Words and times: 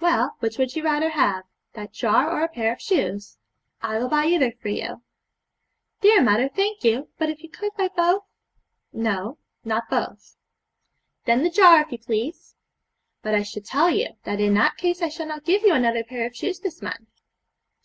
'Well, 0.00 0.34
which 0.40 0.58
would 0.58 0.74
you 0.74 0.82
rather 0.82 1.10
have 1.10 1.44
that 1.74 1.92
jar 1.92 2.28
or 2.28 2.42
a 2.42 2.48
pair 2.48 2.72
of 2.72 2.82
shoes? 2.82 3.38
I 3.80 3.98
will 4.00 4.08
buy 4.08 4.24
either 4.26 4.50
for 4.60 4.66
you.' 4.66 5.02
'Dear 6.00 6.24
mother, 6.24 6.48
thank 6.48 6.82
you! 6.82 7.08
but 7.18 7.28
if 7.30 7.40
you 7.40 7.48
could 7.50 7.70
buy 7.76 7.86
both?' 7.86 8.24
'No, 8.92 9.38
not 9.64 9.88
both.' 9.88 10.34
'Then 11.24 11.44
the 11.44 11.50
jar, 11.50 11.82
if 11.82 11.92
you 11.92 11.98
please.' 11.98 12.56
'But 13.22 13.36
I 13.36 13.44
should 13.44 13.64
tell 13.64 13.90
you, 13.90 14.08
that 14.24 14.40
in 14.40 14.54
that 14.54 14.76
case 14.76 15.02
I 15.02 15.08
shall 15.08 15.26
not 15.26 15.44
give 15.44 15.62
you 15.62 15.72
another 15.72 16.02
pair 16.02 16.26
of 16.26 16.34
shoes 16.34 16.58
this 16.58 16.82
month.' 16.82 17.06